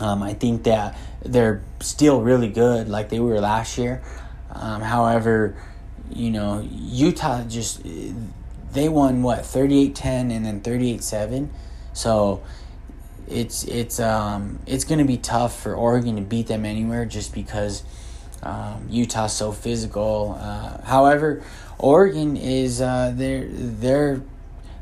[0.00, 4.02] Um, I think that they're still really good, like they were last year.
[4.52, 5.56] Um, however,
[6.12, 7.82] you know, Utah just
[8.72, 11.48] they won what 38-10 and then 38-7.
[11.92, 12.42] So
[13.28, 17.32] it's it's um it's going to be tough for Oregon to beat them anywhere just
[17.32, 17.84] because
[18.42, 20.38] um, Utah's so physical.
[20.40, 21.42] Uh, however,
[21.78, 24.22] Oregon is uh, they're they're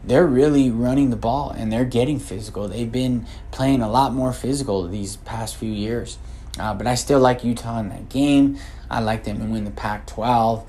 [0.05, 2.69] they're really running the ball and they're getting physical.
[2.69, 6.19] They've been playing a lot more physical these past few years.
[6.59, 8.59] Uh, but I still like Utah in that game.
[8.91, 10.65] I like them to win the Pac 12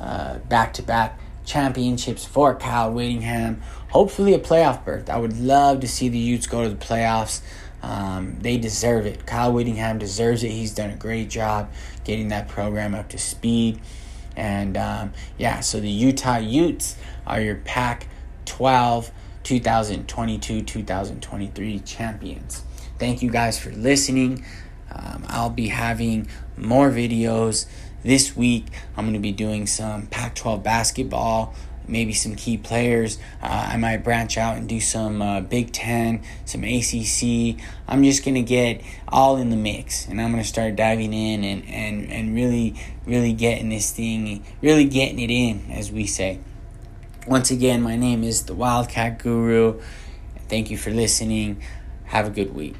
[0.00, 3.60] back to back championships for Kyle Whittingham.
[3.90, 5.10] Hopefully, a playoff berth.
[5.10, 7.40] I would love to see the Utes go to the playoffs.
[7.82, 9.26] Um, they deserve it.
[9.26, 10.50] Kyle Whittingham deserves it.
[10.50, 11.70] He's done a great job
[12.04, 13.80] getting that program up to speed.
[14.36, 16.96] And um, yeah, so the Utah Utes
[17.26, 18.06] are your Pac
[18.44, 19.10] 12
[19.42, 22.62] 2022 2023 champions.
[22.98, 24.44] Thank you guys for listening.
[24.92, 27.66] Um, I'll be having more videos
[28.02, 28.66] this week.
[28.96, 31.54] I'm going to be doing some Pac 12 basketball,
[31.86, 33.18] maybe some key players.
[33.42, 37.60] Uh, I might branch out and do some uh, Big Ten, some ACC.
[37.88, 41.12] I'm just going to get all in the mix and I'm going to start diving
[41.12, 42.74] in and, and, and really,
[43.06, 46.40] really getting this thing, really getting it in, as we say.
[47.26, 49.80] Once again, my name is the Wildcat Guru.
[50.48, 51.62] Thank you for listening.
[52.04, 52.74] Have a good week.